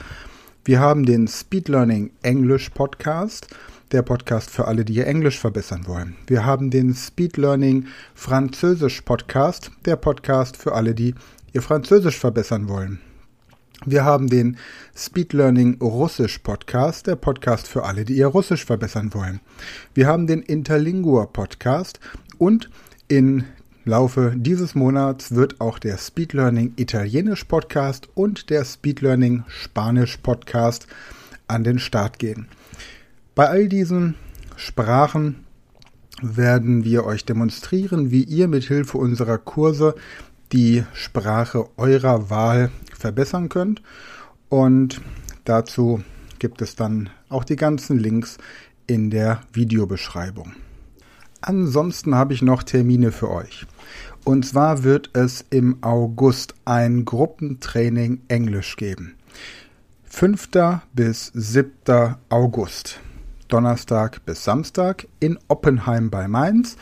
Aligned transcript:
Wir 0.65 0.81
haben 0.81 1.05
den 1.05 1.29
Speed 1.29 1.69
Learning 1.69 2.11
English 2.23 2.71
Podcast, 2.71 3.55
der 3.93 4.01
Podcast 4.01 4.49
für 4.49 4.67
alle, 4.67 4.87
die 4.87 4.95
ihr 4.95 5.07
Englisch 5.07 5.39
verbessern 5.39 5.87
wollen. 5.87 6.17
Wir 6.27 6.47
haben 6.47 6.71
den 6.71 6.95
Speed 6.95 7.37
Learning 7.37 7.89
Französisch 8.15 9.03
Podcast, 9.03 9.71
der 9.85 9.97
Podcast 9.97 10.57
für 10.57 10.73
alle, 10.73 10.95
die 10.95 11.15
ihr 11.53 11.63
Französisch 11.63 12.19
verbessern 12.19 12.69
wollen. 12.69 13.01
Wir 13.87 14.05
haben 14.05 14.29
den 14.29 14.59
Speed 14.95 15.33
Learning 15.33 15.79
Russisch 15.81 16.39
Podcast, 16.39 17.07
der 17.07 17.17
Podcast 17.17 17.67
für 17.67 17.85
alle, 17.85 18.05
die 18.05 18.17
ihr 18.17 18.27
Russisch 18.27 18.65
verbessern 18.67 19.15
wollen. 19.15 19.41
Wir 19.95 20.07
haben 20.07 20.27
den 20.27 20.43
Interlingua 20.43 21.27
Podcast 21.27 21.99
und 22.37 22.69
in 23.09 23.45
Laufe 23.87 24.35
dieses 24.37 24.75
Monats 24.75 25.35
wird 25.35 25.61
auch 25.63 25.79
der 25.79 25.97
Speed 25.97 26.35
Learning 26.35 26.75
Italienisch 26.77 27.45
Podcast 27.45 28.09
und 28.15 28.51
der 28.51 28.67
Speed 28.67 29.01
Learning 29.01 29.45
Spanisch 29.49 30.19
Podcast 30.19 30.87
an 31.49 31.65
den 31.65 31.79
Start 31.79 32.19
gehen. 32.19 32.49
Bei 33.35 33.49
all 33.49 33.69
diesen 33.69 34.17
Sprachen 34.57 35.47
werden 36.21 36.85
wir 36.85 37.07
euch 37.07 37.25
demonstrieren, 37.25 38.11
wie 38.11 38.25
ihr 38.25 38.49
mit 38.49 38.65
Hilfe 38.65 38.99
unserer 38.99 39.39
Kurse 39.39 39.95
die 40.53 40.85
Sprache 40.93 41.69
eurer 41.77 42.31
Wahl 42.31 42.71
verbessern 42.97 43.49
könnt. 43.49 43.83
Und 44.49 45.01
dazu 45.45 46.03
gibt 46.39 46.63
es 46.63 46.77
dann 46.77 47.11
auch 47.29 47.45
die 47.45 47.57
ganzen 47.57 47.99
Links 47.99 48.39
in 48.87 49.11
der 49.11 49.43
Videobeschreibung. 49.53 50.53
Ansonsten 51.41 52.15
habe 52.15 52.35
ich 52.35 52.43
noch 52.43 52.63
Termine 52.63 53.13
für 53.13 53.31
euch. 53.31 53.67
Und 54.25 54.45
zwar 54.45 54.85
wird 54.85 55.11
es 55.15 55.45
im 55.51 55.83
August 55.83 56.55
ein 56.65 57.05
Gruppentraining 57.05 58.21
Englisch 58.29 58.77
geben. 58.77 59.15
5. 60.05 60.49
bis 60.93 61.31
7. 61.35 62.17
August. 62.29 63.01
Donnerstag 63.49 64.25
bis 64.27 64.45
Samstag 64.45 65.07
in 65.19 65.39
Oppenheim 65.49 66.11
bei 66.11 66.29
Mainz. 66.29 66.77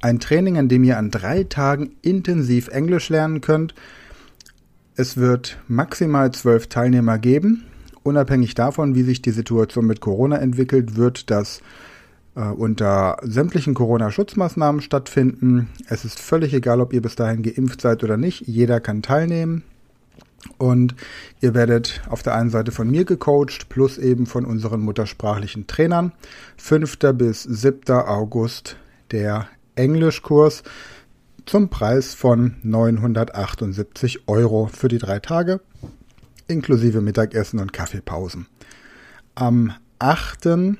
Ein 0.00 0.20
Training, 0.20 0.58
an 0.58 0.68
dem 0.68 0.84
ihr 0.84 0.98
an 0.98 1.10
drei 1.10 1.44
Tagen 1.44 1.96
intensiv 2.02 2.68
Englisch 2.68 3.08
lernen 3.08 3.40
könnt. 3.40 3.74
Es 4.94 5.16
wird 5.16 5.58
maximal 5.68 6.30
zwölf 6.32 6.68
Teilnehmer 6.68 7.18
geben. 7.18 7.64
Unabhängig 8.02 8.54
davon, 8.54 8.94
wie 8.94 9.02
sich 9.02 9.20
die 9.20 9.30
Situation 9.30 9.86
mit 9.86 10.00
Corona 10.00 10.36
entwickelt, 10.36 10.96
wird 10.96 11.30
das 11.30 11.60
äh, 12.36 12.42
unter 12.42 13.16
sämtlichen 13.22 13.74
Corona-Schutzmaßnahmen 13.74 14.80
stattfinden. 14.80 15.68
Es 15.88 16.04
ist 16.04 16.20
völlig 16.20 16.54
egal, 16.54 16.80
ob 16.80 16.92
ihr 16.92 17.02
bis 17.02 17.16
dahin 17.16 17.42
geimpft 17.42 17.80
seid 17.80 18.04
oder 18.04 18.16
nicht. 18.16 18.46
Jeder 18.46 18.80
kann 18.80 19.02
teilnehmen. 19.02 19.64
Und 20.58 20.94
ihr 21.40 21.54
werdet 21.54 22.02
auf 22.08 22.22
der 22.22 22.34
einen 22.34 22.50
Seite 22.50 22.70
von 22.70 22.88
mir 22.88 23.04
gecoacht, 23.04 23.68
plus 23.68 23.98
eben 23.98 24.26
von 24.26 24.44
unseren 24.44 24.80
muttersprachlichen 24.80 25.66
Trainern. 25.66 26.12
5. 26.58 26.98
bis 27.14 27.42
7. 27.42 27.90
August 27.90 28.76
der 29.10 29.48
Englischkurs 29.76 30.62
zum 31.44 31.68
Preis 31.68 32.14
von 32.14 32.56
978 32.62 34.26
Euro 34.26 34.66
für 34.66 34.88
die 34.88 34.98
drei 34.98 35.20
Tage, 35.20 35.60
inklusive 36.48 37.00
Mittagessen 37.00 37.60
und 37.60 37.72
Kaffeepausen. 37.72 38.46
Am 39.34 39.72
8. 39.98 40.76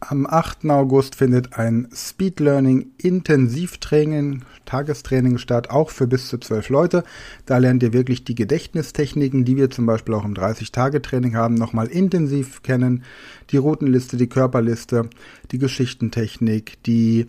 Am 0.00 0.26
8. 0.26 0.70
August 0.70 1.16
findet 1.16 1.58
ein 1.58 1.88
Speed 1.92 2.40
Learning 2.40 2.92
Intensivtraining, 2.98 4.42
Tagestraining 4.64 5.38
statt, 5.38 5.70
auch 5.70 5.90
für 5.90 6.06
bis 6.06 6.28
zu 6.28 6.38
zwölf 6.38 6.68
Leute. 6.68 7.02
Da 7.46 7.58
lernt 7.58 7.82
ihr 7.82 7.92
wirklich 7.92 8.24
die 8.24 8.36
Gedächtnistechniken, 8.36 9.44
die 9.44 9.56
wir 9.56 9.70
zum 9.70 9.86
Beispiel 9.86 10.14
auch 10.14 10.24
im 10.24 10.34
30-Tage-Training 10.34 11.36
haben, 11.36 11.54
nochmal 11.54 11.88
intensiv 11.88 12.62
kennen. 12.62 13.02
Die 13.50 13.56
Routenliste, 13.56 14.16
die 14.16 14.28
Körperliste, 14.28 15.10
die 15.50 15.58
Geschichtentechnik, 15.58 16.82
die 16.84 17.26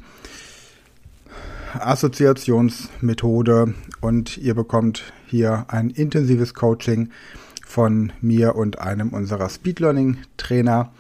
Assoziationsmethode 1.74 3.74
und 4.02 4.38
ihr 4.38 4.56
bekommt 4.56 5.14
hier 5.28 5.66
ein 5.68 5.90
intensives 5.90 6.54
Coaching 6.54 7.10
von 7.66 8.12
mir 8.22 8.56
und 8.56 8.80
einem 8.80 9.10
unserer 9.10 9.50
Speed 9.50 9.80
Learning 9.80 10.18
Trainer 10.38 10.92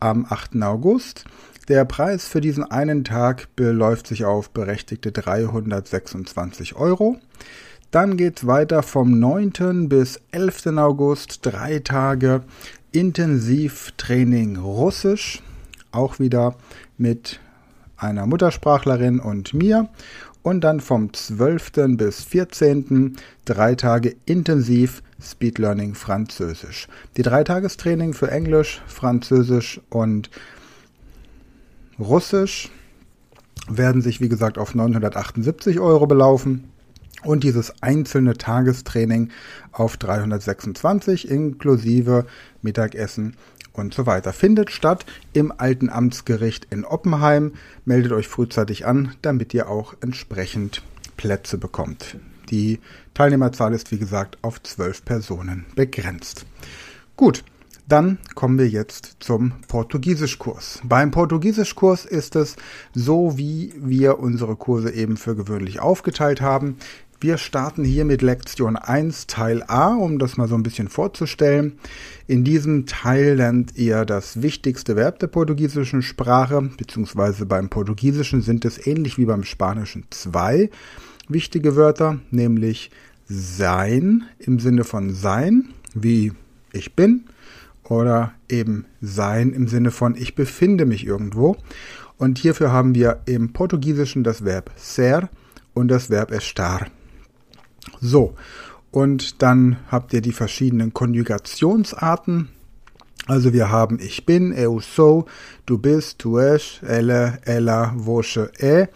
am 0.00 0.26
8. 0.28 0.62
August. 0.62 1.24
Der 1.68 1.84
Preis 1.84 2.26
für 2.26 2.40
diesen 2.40 2.64
einen 2.64 3.04
Tag 3.04 3.54
beläuft 3.54 4.06
sich 4.06 4.24
auf 4.24 4.50
berechtigte 4.50 5.12
326 5.12 6.76
Euro. 6.76 7.18
Dann 7.90 8.16
geht 8.16 8.38
es 8.38 8.46
weiter 8.46 8.82
vom 8.82 9.18
9. 9.18 9.88
bis 9.88 10.20
11. 10.32 10.78
August, 10.78 11.40
drei 11.42 11.78
Tage 11.78 12.42
Intensivtraining 12.92 14.56
Russisch, 14.56 15.42
auch 15.92 16.18
wieder 16.18 16.56
mit 16.96 17.40
einer 17.98 18.26
Muttersprachlerin 18.26 19.20
und 19.20 19.52
mir. 19.54 19.88
Und 20.42 20.62
dann 20.62 20.80
vom 20.80 21.12
12. 21.12 21.96
bis 21.96 22.22
14. 22.22 23.16
drei 23.44 23.74
Tage 23.74 24.16
intensiv 24.24 25.02
Speed 25.20 25.58
Learning 25.58 25.94
Französisch. 25.94 26.86
Die 27.16 27.22
Dreitagestraining 27.22 28.14
für 28.14 28.30
Englisch, 28.30 28.80
Französisch 28.86 29.80
und 29.90 30.30
Russisch 31.98 32.70
werden 33.68 34.00
sich 34.00 34.20
wie 34.20 34.28
gesagt 34.28 34.56
auf 34.56 34.74
978 34.74 35.80
Euro 35.80 36.06
belaufen 36.06 36.70
und 37.24 37.42
dieses 37.42 37.82
einzelne 37.82 38.34
Tagestraining 38.34 39.30
auf 39.72 39.96
326 39.96 41.28
inklusive 41.28 42.26
Mittagessen 42.62 43.36
und 43.78 43.94
so 43.94 44.06
weiter. 44.06 44.32
Findet 44.32 44.70
statt 44.70 45.06
im 45.32 45.52
alten 45.56 45.88
Amtsgericht 45.88 46.66
in 46.70 46.84
Oppenheim. 46.84 47.52
Meldet 47.84 48.12
euch 48.12 48.28
frühzeitig 48.28 48.86
an, 48.86 49.14
damit 49.22 49.54
ihr 49.54 49.68
auch 49.68 49.94
entsprechend 50.00 50.82
Plätze 51.16 51.58
bekommt. 51.58 52.16
Die 52.50 52.80
Teilnehmerzahl 53.14 53.74
ist 53.74 53.90
wie 53.90 53.98
gesagt 53.98 54.38
auf 54.42 54.62
zwölf 54.62 55.04
Personen 55.04 55.66
begrenzt. 55.74 56.46
Gut, 57.16 57.44
Dann 57.88 58.18
kommen 58.34 58.58
wir 58.58 58.68
jetzt 58.68 59.16
zum 59.20 59.52
Portugiesischkurs. 59.66 60.82
Beim 60.84 61.10
Portugiesischkurs 61.10 62.04
ist 62.04 62.36
es 62.36 62.56
so, 62.94 63.38
wie 63.38 63.72
wir 63.78 64.18
unsere 64.18 64.56
Kurse 64.56 64.92
eben 64.92 65.16
für 65.16 65.34
gewöhnlich 65.34 65.80
aufgeteilt 65.80 66.42
haben. 66.42 66.76
Wir 67.20 67.36
starten 67.36 67.82
hier 67.82 68.04
mit 68.04 68.22
Lektion 68.22 68.76
1 68.76 69.26
Teil 69.26 69.64
A, 69.66 69.88
um 69.88 70.20
das 70.20 70.36
mal 70.36 70.46
so 70.46 70.54
ein 70.54 70.62
bisschen 70.62 70.86
vorzustellen. 70.86 71.72
In 72.28 72.44
diesem 72.44 72.86
Teil 72.86 73.34
lernt 73.34 73.76
ihr 73.76 74.04
das 74.04 74.40
wichtigste 74.40 74.94
Verb 74.94 75.18
der 75.18 75.26
portugiesischen 75.26 76.02
Sprache, 76.02 76.70
beziehungsweise 76.76 77.44
beim 77.44 77.70
Portugiesischen 77.70 78.40
sind 78.40 78.64
es 78.64 78.86
ähnlich 78.86 79.18
wie 79.18 79.24
beim 79.24 79.42
Spanischen 79.42 80.04
zwei 80.10 80.70
wichtige 81.28 81.74
Wörter, 81.74 82.20
nämlich 82.30 82.92
sein 83.28 84.22
im 84.38 84.60
Sinne 84.60 84.84
von 84.84 85.12
sein, 85.12 85.70
wie 85.94 86.30
ich 86.72 86.94
bin, 86.94 87.24
oder 87.82 88.32
eben 88.48 88.84
sein 89.00 89.52
im 89.52 89.66
Sinne 89.66 89.90
von 89.90 90.14
ich 90.14 90.36
befinde 90.36 90.86
mich 90.86 91.04
irgendwo. 91.04 91.56
Und 92.16 92.38
hierfür 92.38 92.70
haben 92.70 92.94
wir 92.94 93.22
im 93.26 93.52
Portugiesischen 93.52 94.22
das 94.22 94.44
Verb 94.44 94.70
ser 94.76 95.28
und 95.74 95.88
das 95.88 96.10
Verb 96.10 96.30
estar. 96.30 96.86
So, 98.00 98.34
und 98.90 99.42
dann 99.42 99.76
habt 99.90 100.12
ihr 100.12 100.20
die 100.20 100.32
verschiedenen 100.32 100.94
Konjugationsarten. 100.94 102.48
Also 103.26 103.52
wir 103.52 103.70
haben 103.70 103.98
ich 104.00 104.24
bin, 104.24 104.52
eu 104.52 104.80
sou, 104.80 105.26
du 105.66 105.76
bist, 105.76 106.18
tu 106.18 106.38
es, 106.38 106.80
elle, 106.82 107.38
ella, 107.44 107.92
vosche, 107.94 108.50
e, 108.58 108.86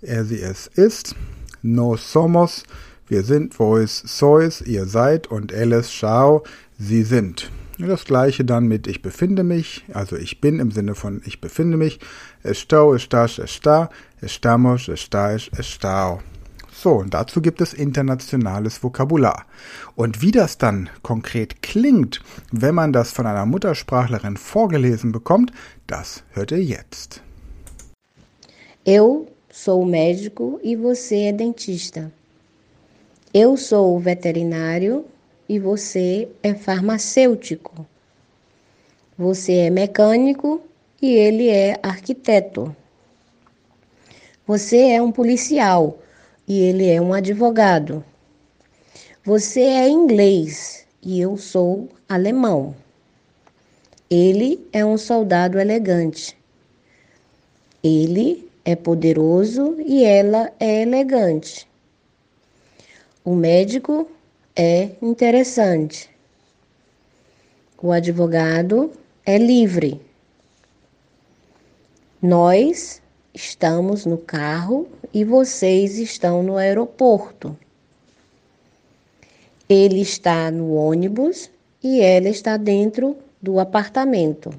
er, 0.00 0.24
sie, 0.24 0.40
es 0.40 0.68
ist, 0.68 1.16
no 1.62 1.96
somos, 1.96 2.62
wir 3.08 3.24
sind, 3.24 3.58
vois, 3.58 4.02
sois, 4.04 4.60
ihr 4.60 4.86
seid 4.86 5.26
und 5.26 5.50
elles, 5.50 5.92
schau, 5.92 6.44
sie 6.78 7.02
sind. 7.02 7.50
Das 7.78 8.04
gleiche 8.04 8.44
dann 8.44 8.68
mit 8.68 8.86
ich 8.86 9.02
befinde 9.02 9.42
mich, 9.42 9.84
also 9.92 10.14
ich 10.14 10.40
bin 10.40 10.60
im 10.60 10.70
Sinne 10.70 10.94
von 10.94 11.20
ich 11.24 11.40
befinde 11.40 11.76
mich. 11.76 11.98
Estou, 12.44 12.94
estás, 12.94 13.38
está, 13.38 13.90
estamos, 14.20 14.88
estáis, 14.88 15.50
estao. 15.58 16.22
So, 16.76 16.90
und 16.90 17.14
dazu 17.14 17.40
gibt 17.40 17.60
es 17.60 17.72
internationales 17.72 18.82
Vokabular. 18.82 19.46
Und 19.94 20.22
wie 20.22 20.32
das 20.32 20.58
dann 20.58 20.90
konkret 21.02 21.62
klingt, 21.62 22.20
wenn 22.50 22.74
man 22.74 22.92
das 22.92 23.12
von 23.12 23.26
einer 23.26 23.46
Muttersprachlerin 23.46 24.36
vorgelesen 24.36 25.12
bekommt, 25.12 25.52
das 25.86 26.24
hört 26.32 26.50
ihr 26.50 26.62
jetzt. 26.62 27.22
Eu 28.84 29.28
sou 29.50 29.86
médico 29.86 30.58
e 30.62 30.74
você 30.76 31.28
é 31.28 31.32
dentista. 31.32 32.12
Eu 33.32 33.56
sou 33.56 33.98
veterinário 34.00 35.04
e 35.48 35.58
você 35.58 36.28
é 36.42 36.54
farmacêutico. 36.54 37.86
Você 39.16 39.52
é 39.52 39.70
mecânico 39.70 40.60
e 41.00 41.14
ele 41.14 41.48
é 41.48 41.78
arquiteto. 41.82 42.74
Você 44.46 44.90
é 44.90 45.00
um 45.00 45.12
policial 45.12 45.98
e 46.46 46.60
ele 46.60 46.88
é 46.88 47.00
um 47.00 47.12
advogado. 47.12 48.04
Você 49.24 49.60
é 49.60 49.88
inglês 49.88 50.86
e 51.02 51.20
eu 51.20 51.36
sou 51.36 51.88
alemão. 52.08 52.74
Ele 54.10 54.66
é 54.72 54.84
um 54.84 54.98
soldado 54.98 55.58
elegante. 55.58 56.36
Ele 57.82 58.48
é 58.64 58.76
poderoso 58.76 59.76
e 59.80 60.04
ela 60.04 60.52
é 60.60 60.82
elegante. 60.82 61.66
O 63.24 63.34
médico 63.34 64.08
é 64.54 64.90
interessante. 65.00 66.10
O 67.82 67.92
advogado 67.92 68.92
é 69.26 69.36
livre. 69.36 70.00
Nós 72.20 73.02
estamos 73.34 74.06
no 74.06 74.16
carro 74.16 74.88
e 75.12 75.24
vocês 75.24 75.98
estão 75.98 76.42
no 76.42 76.56
aeroporto. 76.56 77.58
Ele 79.68 80.00
está 80.00 80.50
no 80.50 80.74
ônibus 80.74 81.50
e 81.82 82.00
ela 82.00 82.28
está 82.28 82.56
dentro 82.56 83.16
do 83.42 83.58
apartamento. 83.58 84.54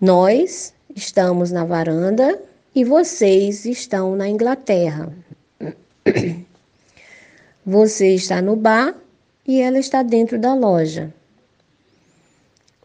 Nós 0.00 0.72
estamos 0.94 1.50
na 1.50 1.64
varanda 1.64 2.40
e 2.74 2.84
vocês 2.84 3.64
estão 3.64 4.14
na 4.14 4.28
Inglaterra. 4.28 5.12
Você 7.66 8.14
está 8.14 8.40
no 8.40 8.56
bar 8.56 8.94
e 9.46 9.60
ela 9.60 9.78
está 9.78 10.02
dentro 10.02 10.38
da 10.38 10.54
loja. 10.54 11.12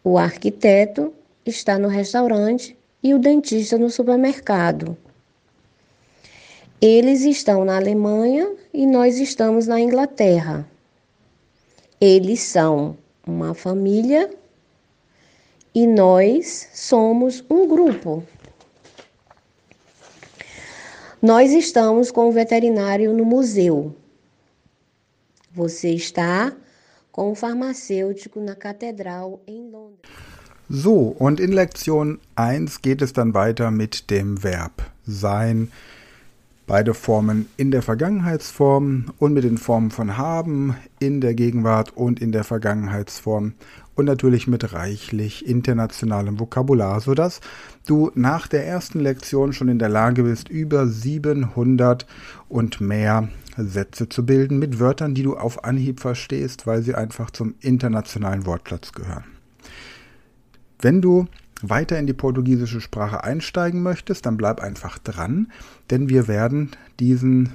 O 0.02 0.18
arquiteto 0.18 1.14
está 1.46 1.78
no 1.78 1.88
restaurante 1.88 2.76
e 3.04 3.12
o 3.12 3.18
dentista 3.18 3.76
no 3.76 3.90
supermercado. 3.90 4.96
Eles 6.80 7.20
estão 7.20 7.62
na 7.62 7.76
Alemanha 7.76 8.50
e 8.72 8.86
nós 8.86 9.18
estamos 9.18 9.66
na 9.66 9.78
Inglaterra. 9.78 10.66
Eles 12.00 12.40
são 12.40 12.96
uma 13.26 13.52
família 13.52 14.30
e 15.74 15.86
nós 15.86 16.70
somos 16.72 17.44
um 17.50 17.68
grupo. 17.68 18.24
Nós 21.20 21.52
estamos 21.52 22.10
com 22.10 22.28
o 22.28 22.32
veterinário 22.32 23.12
no 23.12 23.24
museu. 23.24 23.94
Você 25.52 25.90
está 25.90 26.54
com 27.12 27.30
o 27.30 27.34
farmacêutico 27.34 28.40
na 28.40 28.54
Katedral 28.54 29.40
em 29.46 29.70
Londres. 29.70 30.10
So, 30.68 31.08
und 31.08 31.40
in 31.40 31.52
Lektion 31.52 32.20
1 32.36 32.80
geht 32.80 33.02
es 33.02 33.12
dann 33.12 33.34
weiter 33.34 33.70
mit 33.70 34.10
dem 34.10 34.42
Verb 34.42 34.90
sein. 35.06 35.70
Beide 36.66 36.94
Formen 36.94 37.46
in 37.58 37.70
der 37.70 37.82
Vergangenheitsform 37.82 39.12
und 39.18 39.34
mit 39.34 39.44
den 39.44 39.58
Formen 39.58 39.90
von 39.90 40.16
haben 40.16 40.74
in 40.98 41.20
der 41.20 41.34
Gegenwart 41.34 41.94
und 41.94 42.18
in 42.18 42.32
der 42.32 42.44
Vergangenheitsform 42.44 43.52
und 43.94 44.06
natürlich 44.06 44.46
mit 44.46 44.72
reichlich 44.72 45.46
internationalem 45.46 46.40
Vokabular, 46.40 46.98
sodass 47.02 47.42
du 47.86 48.10
nach 48.14 48.46
der 48.46 48.66
ersten 48.66 49.00
Lektion 49.00 49.52
schon 49.52 49.68
in 49.68 49.78
der 49.78 49.90
Lage 49.90 50.22
bist, 50.22 50.48
über 50.48 50.88
700 50.88 52.06
und 52.48 52.80
mehr 52.80 53.28
Sätze 53.58 54.08
zu 54.08 54.24
bilden 54.24 54.58
mit 54.58 54.80
Wörtern, 54.80 55.14
die 55.14 55.22
du 55.24 55.36
auf 55.36 55.64
Anhieb 55.64 56.00
verstehst, 56.00 56.66
weil 56.66 56.82
sie 56.82 56.94
einfach 56.94 57.30
zum 57.30 57.54
internationalen 57.60 58.46
Wortplatz 58.46 58.92
gehören. 58.92 59.33
Wenn 60.84 61.00
du 61.00 61.24
weiter 61.62 61.98
in 61.98 62.06
die 62.06 62.12
portugiesische 62.12 62.82
Sprache 62.82 63.24
einsteigen 63.24 63.82
möchtest, 63.82 64.26
dann 64.26 64.36
bleib 64.36 64.60
einfach 64.60 64.98
dran, 64.98 65.50
denn 65.88 66.10
wir 66.10 66.28
werden 66.28 66.72
diesen 67.00 67.54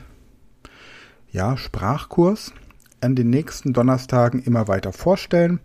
ja, 1.32 1.56
Sprachkurs 1.56 2.54
an 3.02 3.14
den 3.14 3.30
nächsten 3.30 3.72
Donnerstagen 3.72 4.42
immer 4.42 4.68
weiter 4.68 4.92
vorstellen, 4.94 5.60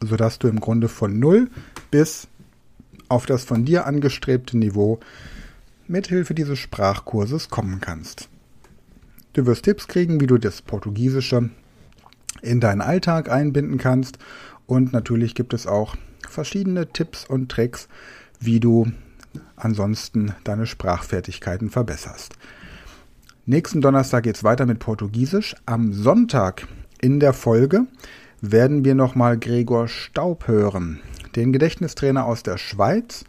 sodass 0.00 0.40
du 0.40 0.48
im 0.48 0.58
Grunde 0.58 0.88
von 0.88 1.20
null 1.20 1.50
bis 1.92 2.26
auf 3.08 3.26
das 3.26 3.44
von 3.44 3.64
dir 3.64 3.86
angestrebte 3.86 4.58
Niveau 4.58 4.98
mithilfe 5.86 6.34
dieses 6.34 6.58
Sprachkurses 6.58 7.48
kommen 7.48 7.80
kannst. 7.80 8.28
Du 9.34 9.46
wirst 9.46 9.66
Tipps 9.66 9.86
kriegen, 9.86 10.20
wie 10.20 10.26
du 10.26 10.36
das 10.36 10.62
Portugiesische 10.62 11.48
in 12.40 12.58
deinen 12.58 12.80
Alltag 12.80 13.30
einbinden 13.30 13.78
kannst. 13.78 14.18
Und 14.66 14.92
natürlich 14.92 15.36
gibt 15.36 15.54
es 15.54 15.68
auch 15.68 15.94
verschiedene 16.32 16.88
Tipps 16.88 17.24
und 17.24 17.50
Tricks, 17.50 17.88
wie 18.40 18.60
du 18.60 18.90
ansonsten 19.56 20.34
deine 20.44 20.66
Sprachfertigkeiten 20.66 21.70
verbesserst. 21.70 22.34
Nächsten 23.44 23.80
Donnerstag 23.80 24.24
geht 24.24 24.36
es 24.36 24.44
weiter 24.44 24.66
mit 24.66 24.78
Portugiesisch. 24.78 25.56
Am 25.66 25.92
Sonntag 25.92 26.66
in 27.00 27.20
der 27.20 27.32
Folge 27.32 27.86
werden 28.40 28.84
wir 28.84 28.94
nochmal 28.94 29.38
Gregor 29.38 29.88
Staub 29.88 30.46
hören, 30.48 31.00
den 31.34 31.52
Gedächtnistrainer 31.52 32.24
aus 32.24 32.42
der 32.42 32.58
Schweiz. 32.58 33.24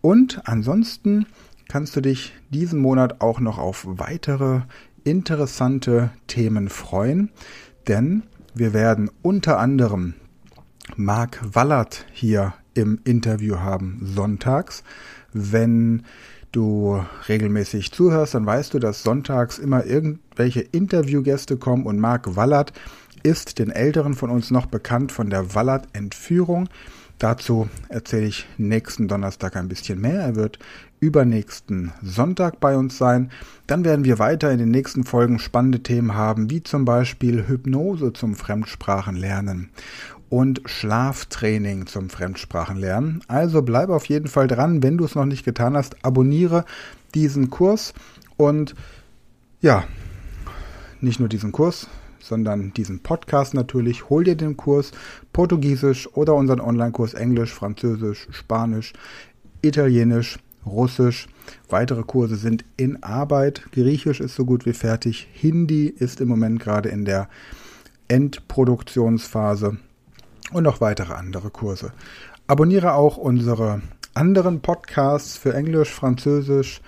Und 0.00 0.42
ansonsten 0.46 1.26
kannst 1.68 1.94
du 1.96 2.00
dich 2.00 2.34
diesen 2.50 2.80
Monat 2.80 3.20
auch 3.20 3.40
noch 3.40 3.58
auf 3.58 3.84
weitere 3.86 4.62
interessante 5.04 6.10
Themen 6.26 6.68
freuen, 6.68 7.30
denn 7.88 8.24
wir 8.54 8.72
werden 8.72 9.10
unter 9.22 9.58
anderem 9.58 10.14
Marc 10.96 11.40
Wallert 11.54 12.06
hier 12.12 12.54
im 12.74 13.00
Interview 13.04 13.56
haben 13.56 14.00
sonntags. 14.02 14.82
Wenn 15.32 16.02
du 16.52 17.02
regelmäßig 17.28 17.92
zuhörst, 17.92 18.34
dann 18.34 18.46
weißt 18.46 18.74
du, 18.74 18.78
dass 18.78 19.02
sonntags 19.02 19.58
immer 19.58 19.86
irgendwelche 19.86 20.60
Interviewgäste 20.60 21.56
kommen 21.56 21.86
und 21.86 21.98
Marc 21.98 22.36
Wallert 22.36 22.72
ist 23.22 23.58
den 23.58 23.70
Älteren 23.70 24.14
von 24.14 24.30
uns 24.30 24.50
noch 24.50 24.66
bekannt 24.66 25.12
von 25.12 25.30
der 25.30 25.54
Wallert-Entführung. 25.54 26.68
Dazu 27.18 27.68
erzähle 27.88 28.26
ich 28.26 28.48
nächsten 28.58 29.06
Donnerstag 29.06 29.56
ein 29.56 29.68
bisschen 29.68 30.00
mehr. 30.00 30.20
Er 30.20 30.34
wird 30.34 30.58
übernächsten 30.98 31.92
Sonntag 32.02 32.58
bei 32.58 32.76
uns 32.76 32.98
sein. 32.98 33.30
Dann 33.68 33.84
werden 33.84 34.04
wir 34.04 34.18
weiter 34.18 34.50
in 34.50 34.58
den 34.58 34.70
nächsten 34.70 35.04
Folgen 35.04 35.38
spannende 35.38 35.82
Themen 35.82 36.14
haben, 36.14 36.50
wie 36.50 36.64
zum 36.64 36.84
Beispiel 36.84 37.46
Hypnose 37.46 38.12
zum 38.12 38.34
Fremdsprachenlernen 38.34 39.70
und 40.32 40.62
Schlaftraining 40.64 41.84
zum 41.84 42.08
Fremdsprachenlernen. 42.08 43.22
Also 43.28 43.60
bleib 43.60 43.90
auf 43.90 44.06
jeden 44.06 44.28
Fall 44.28 44.48
dran, 44.48 44.82
wenn 44.82 44.96
du 44.96 45.04
es 45.04 45.14
noch 45.14 45.26
nicht 45.26 45.44
getan 45.44 45.76
hast, 45.76 46.06
abonniere 46.06 46.64
diesen 47.14 47.50
Kurs 47.50 47.92
und 48.38 48.74
ja, 49.60 49.84
nicht 51.02 51.20
nur 51.20 51.28
diesen 51.28 51.52
Kurs, 51.52 51.86
sondern 52.18 52.72
diesen 52.72 53.00
Podcast 53.00 53.52
natürlich. 53.52 54.08
Hol 54.08 54.24
dir 54.24 54.34
den 54.34 54.56
Kurs 54.56 54.92
Portugiesisch 55.34 56.08
oder 56.14 56.34
unseren 56.34 56.60
Online-Kurs 56.60 57.12
Englisch, 57.12 57.52
Französisch, 57.52 58.26
Spanisch, 58.30 58.94
Italienisch, 59.60 60.38
Russisch. 60.64 61.28
Weitere 61.68 62.04
Kurse 62.04 62.36
sind 62.36 62.64
in 62.78 63.02
Arbeit. 63.02 63.64
Griechisch 63.72 64.20
ist 64.20 64.34
so 64.34 64.46
gut 64.46 64.64
wie 64.64 64.72
fertig. 64.72 65.28
Hindi 65.34 65.88
ist 65.88 66.22
im 66.22 66.28
Moment 66.28 66.58
gerade 66.58 66.88
in 66.88 67.04
der 67.04 67.28
Endproduktionsphase 68.08 69.76
und 70.52 70.64
noch 70.64 70.80
weitere 70.80 71.14
andere 71.14 71.50
Kurse. 71.50 71.92
Abonniere 72.46 72.94
auch 72.94 73.16
unsere 73.16 73.82
anderen 74.14 74.60
Podcasts 74.60 75.36
für 75.36 75.54
Englisch, 75.54 75.90
Französisch, 75.90 76.80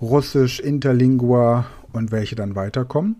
Russisch, 0.00 0.60
Interlingua 0.60 1.66
und 1.92 2.12
welche 2.12 2.36
dann 2.36 2.54
weiterkommen. 2.54 3.16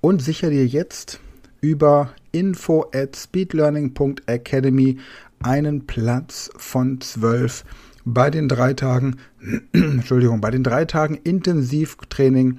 Und 0.00 0.22
sichere 0.22 0.50
dir 0.50 0.66
jetzt 0.66 1.20
über 1.60 2.10
info 2.32 2.86
at 2.94 3.16
speedlearning.academy 3.16 4.98
einen 5.42 5.86
Platz 5.86 6.50
von 6.56 7.00
zwölf 7.00 7.64
bei 8.04 8.30
den 8.30 8.48
drei 8.48 8.74
Tagen, 8.74 9.16
Entschuldigung, 9.72 10.40
bei 10.40 10.50
den 10.50 10.64
drei 10.64 10.84
Tagen 10.84 11.14
Intensivtraining 11.14 12.58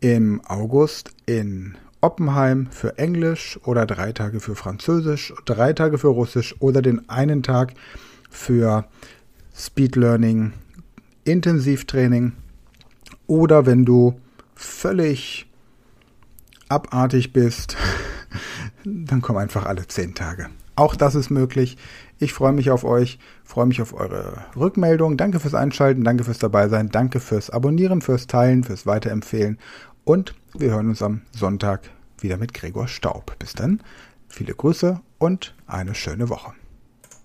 im 0.00 0.40
August 0.46 1.10
in 1.26 1.76
Oppenheim 2.00 2.68
für 2.70 2.98
Englisch 2.98 3.58
oder 3.64 3.86
drei 3.86 4.12
Tage 4.12 4.40
für 4.40 4.54
Französisch, 4.54 5.32
drei 5.44 5.72
Tage 5.72 5.98
für 5.98 6.08
Russisch 6.08 6.54
oder 6.60 6.82
den 6.82 7.08
einen 7.08 7.42
Tag 7.42 7.74
für 8.30 8.84
Speed 9.54 9.96
Learning, 9.96 10.52
Intensivtraining 11.24 12.32
oder 13.26 13.66
wenn 13.66 13.84
du 13.84 14.20
völlig 14.54 15.46
abartig 16.68 17.32
bist, 17.32 17.76
dann 18.84 19.22
komm 19.22 19.36
einfach 19.36 19.66
alle 19.66 19.86
zehn 19.86 20.14
Tage. 20.14 20.48
Auch 20.78 20.94
das 20.94 21.14
ist 21.14 21.30
möglich. 21.30 21.78
Ich 22.18 22.34
freue 22.34 22.52
mich 22.52 22.70
auf 22.70 22.84
euch, 22.84 23.18
freue 23.44 23.64
mich 23.64 23.80
auf 23.80 23.94
eure 23.94 24.44
Rückmeldung. 24.54 25.16
Danke 25.16 25.40
fürs 25.40 25.54
Einschalten, 25.54 26.04
danke 26.04 26.24
fürs 26.24 26.38
Dabeisein, 26.38 26.90
danke 26.90 27.20
fürs 27.20 27.48
Abonnieren, 27.48 28.02
fürs 28.02 28.26
Teilen, 28.26 28.62
fürs 28.62 28.84
Weiterempfehlen 28.84 29.58
und 30.06 30.34
wir 30.54 30.70
hören 30.70 30.88
uns 30.88 31.02
am 31.02 31.22
Sonntag 31.32 31.90
wieder 32.20 32.38
mit 32.38 32.54
Gregor 32.54 32.88
Staub. 32.88 33.36
Bis 33.38 33.52
dann, 33.52 33.82
viele 34.28 34.54
Grüße 34.54 35.00
und 35.18 35.54
eine 35.66 35.94
schöne 35.94 36.30
Woche. 36.30 36.52